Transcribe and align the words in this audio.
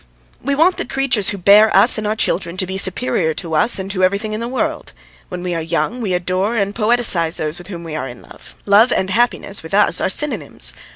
We 0.41 0.55
want 0.55 0.77
the 0.77 0.85
creatures 0.85 1.29
who 1.29 1.37
bear 1.37 1.69
us 1.77 1.99
and 1.99 2.07
our 2.07 2.15
children 2.15 2.57
to 2.57 2.65
be 2.65 2.75
superior 2.75 3.35
to 3.35 3.53
us 3.53 3.77
and 3.77 3.91
to 3.91 4.03
everything 4.03 4.33
in 4.33 4.39
the 4.39 4.47
world. 4.47 4.93
When 5.29 5.43
we 5.43 5.53
are 5.53 5.61
young 5.61 6.01
we 6.01 6.15
adore 6.15 6.55
and 6.55 6.73
poeticize 6.73 7.37
those 7.37 7.59
with 7.59 7.67
whom 7.67 7.83
we 7.83 7.93
are 7.95 8.07
in 8.07 8.23
love: 8.23 8.55
love 8.65 8.91
and 8.91 9.11
happiness 9.11 9.61
with 9.61 9.75
us 9.75 10.01
are 10.01 10.09
synonyms. 10.09 10.73